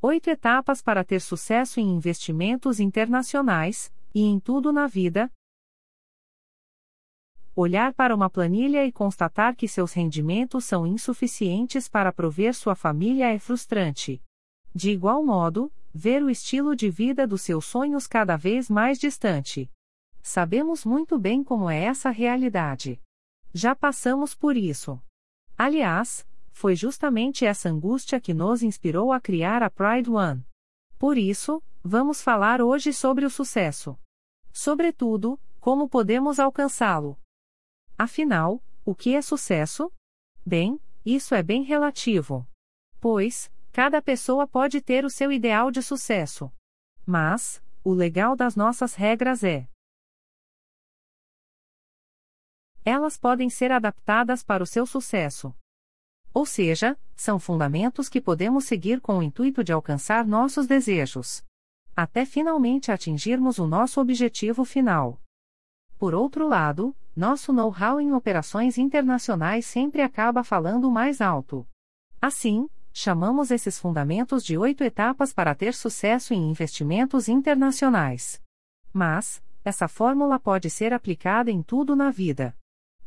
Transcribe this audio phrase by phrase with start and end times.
[0.00, 5.28] Oito etapas para ter sucesso em investimentos internacionais, e em tudo na vida.
[7.56, 13.26] Olhar para uma planilha e constatar que seus rendimentos são insuficientes para prover sua família
[13.34, 14.22] é frustrante.
[14.72, 19.68] De igual modo, ver o estilo de vida dos seus sonhos cada vez mais distante.
[20.22, 23.00] Sabemos muito bem como é essa realidade.
[23.52, 25.02] Já passamos por isso.
[25.56, 26.24] Aliás,
[26.58, 30.44] foi justamente essa angústia que nos inspirou a criar a Pride One.
[30.98, 33.96] Por isso, vamos falar hoje sobre o sucesso.
[34.52, 37.16] Sobretudo, como podemos alcançá-lo.
[37.96, 39.92] Afinal, o que é sucesso?
[40.44, 42.44] Bem, isso é bem relativo.
[43.00, 46.50] Pois, cada pessoa pode ter o seu ideal de sucesso.
[47.06, 49.68] Mas, o legal das nossas regras é:
[52.84, 55.54] elas podem ser adaptadas para o seu sucesso.
[56.38, 61.44] Ou seja, são fundamentos que podemos seguir com o intuito de alcançar nossos desejos.
[61.96, 65.20] Até finalmente atingirmos o nosso objetivo final.
[65.98, 71.66] Por outro lado, nosso know-how em operações internacionais sempre acaba falando mais alto.
[72.22, 78.40] Assim, chamamos esses fundamentos de oito etapas para ter sucesso em investimentos internacionais.
[78.92, 82.54] Mas, essa fórmula pode ser aplicada em tudo na vida.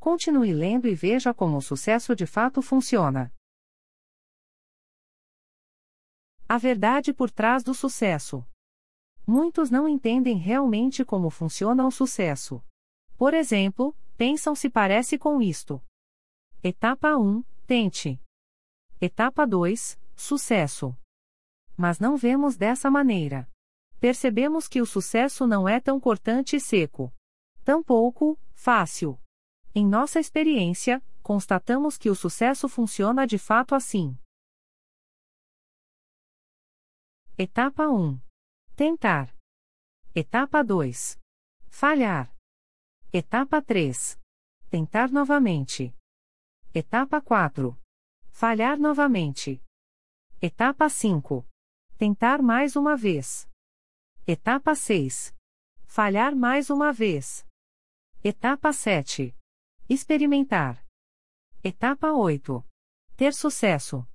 [0.00, 3.30] Continue lendo e veja como o sucesso de fato funciona.
[6.48, 8.42] A verdade por trás do sucesso.
[9.26, 12.64] Muitos não entendem realmente como funciona o sucesso.
[13.14, 15.84] Por exemplo, pensam se parece com isto.
[16.64, 18.18] Etapa 1 Tente.
[18.98, 20.96] Etapa 2 Sucesso.
[21.76, 23.46] Mas não vemos dessa maneira.
[24.00, 27.12] Percebemos que o sucesso não é tão cortante e seco.
[27.62, 29.20] Tampouco, fácil.
[29.72, 34.18] Em nossa experiência, constatamos que o sucesso funciona de fato assim.
[37.38, 38.20] Etapa 1.
[38.74, 39.32] Tentar.
[40.12, 41.18] Etapa 2.
[41.68, 42.36] Falhar.
[43.12, 44.18] Etapa 3.
[44.68, 45.94] Tentar novamente.
[46.74, 47.80] Etapa 4.
[48.30, 49.62] Falhar novamente.
[50.42, 51.46] Etapa 5.
[51.96, 53.48] Tentar mais uma vez.
[54.26, 55.32] Etapa 6.
[55.86, 57.46] Falhar mais uma vez.
[58.22, 59.34] Etapa 7.
[59.92, 60.86] Experimentar.
[61.64, 62.64] Etapa 8.
[63.16, 64.06] Ter sucesso.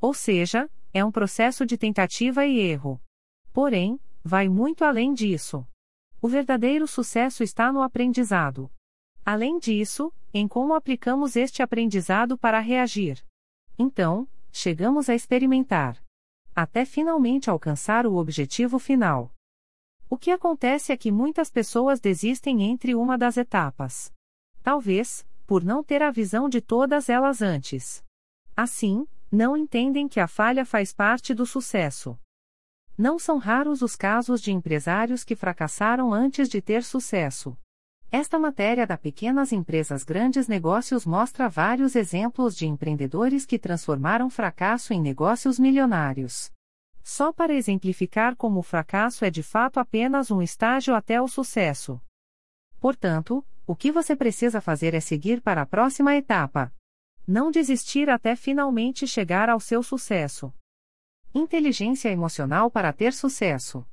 [0.00, 3.00] Ou seja, é um processo de tentativa e erro.
[3.52, 5.64] Porém, vai muito além disso.
[6.20, 8.68] O verdadeiro sucesso está no aprendizado.
[9.24, 13.24] Além disso, em como aplicamos este aprendizado para reagir.
[13.78, 16.04] Então, chegamos a experimentar.
[16.52, 19.32] Até finalmente alcançar o objetivo final.
[20.08, 24.12] O que acontece é que muitas pessoas desistem entre uma das etapas.
[24.62, 28.04] Talvez, por não ter a visão de todas elas antes.
[28.56, 32.16] Assim, não entendem que a falha faz parte do sucesso.
[32.96, 37.56] Não são raros os casos de empresários que fracassaram antes de ter sucesso.
[38.10, 44.94] Esta matéria da Pequenas Empresas Grandes Negócios mostra vários exemplos de empreendedores que transformaram fracasso
[44.94, 46.50] em negócios milionários.
[47.08, 52.02] Só para exemplificar como o fracasso é de fato apenas um estágio até o sucesso.
[52.80, 56.74] Portanto, o que você precisa fazer é seguir para a próxima etapa.
[57.24, 60.52] Não desistir até finalmente chegar ao seu sucesso.
[61.32, 63.86] Inteligência emocional para ter sucesso.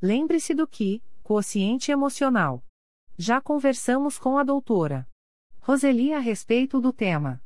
[0.00, 2.64] Lembre-se do que, quociente emocional.
[3.18, 5.06] Já conversamos com a doutora
[5.58, 7.38] Roseli a respeito do tema.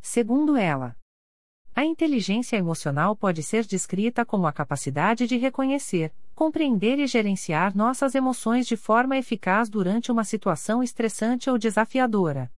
[0.00, 0.96] Segundo ela,
[1.76, 8.14] a inteligência emocional pode ser descrita como a capacidade de reconhecer, compreender e gerenciar nossas
[8.14, 12.50] emoções de forma eficaz durante uma situação estressante ou desafiadora.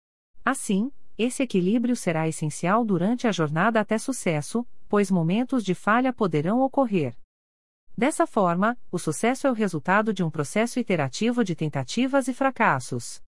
[0.45, 6.61] Assim, esse equilíbrio será essencial durante a jornada até sucesso, pois momentos de falha poderão
[6.61, 7.17] ocorrer.
[7.97, 13.23] Dessa forma, o sucesso é o resultado de um processo iterativo de tentativas e fracassos.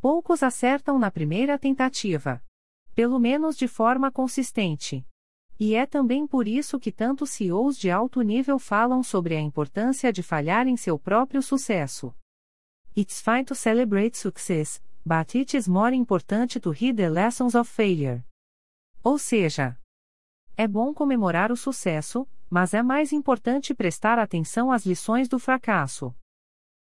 [0.00, 2.42] Poucos acertam na primeira tentativa.
[2.94, 5.06] Pelo menos de forma consistente.
[5.58, 10.12] E é também por isso que tantos CEOs de alto nível falam sobre a importância
[10.12, 12.14] de falhar em seu próprio sucesso.
[12.96, 17.70] It's fine to celebrate success, but it is more important to read the lessons of
[17.70, 18.24] failure.
[19.02, 19.78] Ou seja,
[20.56, 26.14] é bom comemorar o sucesso, mas é mais importante prestar atenção às lições do fracasso.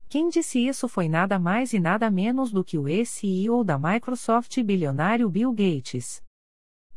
[0.09, 4.59] Quem disse isso foi nada mais e nada menos do que o ex-CEO da Microsoft
[4.63, 6.23] bilionário Bill Gates.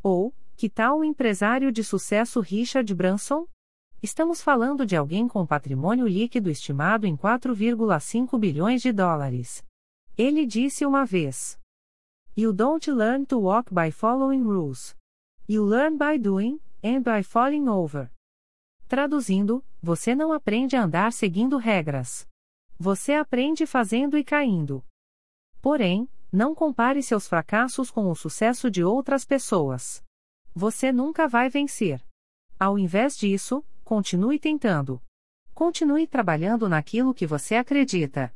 [0.02, 3.46] Ou, que tal o empresário de sucesso Richard Branson?
[4.02, 9.64] Estamos falando de alguém com patrimônio líquido estimado em 4,5 bilhões de dólares.
[10.16, 11.58] Ele disse uma vez:
[12.36, 14.96] You don't learn to walk by following rules.
[15.48, 18.10] You learn by doing, and by falling over.
[18.88, 22.26] Traduzindo, você não aprende a andar seguindo regras.
[22.78, 24.84] Você aprende fazendo e caindo.
[25.60, 30.02] Porém, não compare seus fracassos com o sucesso de outras pessoas.
[30.54, 32.04] Você nunca vai vencer.
[32.58, 35.02] Ao invés disso, continue tentando.
[35.54, 38.34] Continue trabalhando naquilo que você acredita.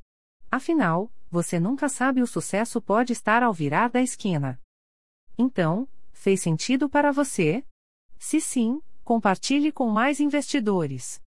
[0.50, 4.60] Afinal, você nunca sabe o sucesso pode estar ao virar da esquina.
[5.36, 7.64] Então, fez sentido para você?
[8.18, 11.22] Se sim, compartilhe com mais investidores.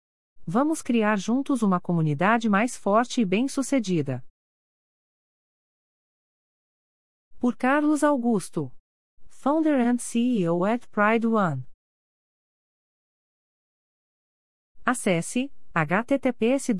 [0.46, 4.26] Vamos criar juntos uma comunidade mais forte e bem-sucedida.
[7.40, 8.72] Por Carlos Augusto.
[9.42, 11.64] Founder and CEO at Pride One.
[14.86, 16.76] Acesse https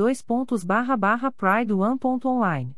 [1.32, 2.76] prideone.online